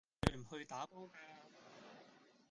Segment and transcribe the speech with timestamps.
[0.21, 1.11] 你去唔去打波㗎